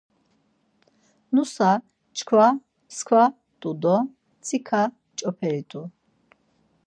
Nusa 1.33 1.69
çkva 2.15 2.47
mskva 2.87 3.23
t̆u 3.59 3.71
do 3.81 3.95
mtsika 4.05 4.81
ç̌operi 5.17 5.61
t̆u. 5.69 5.81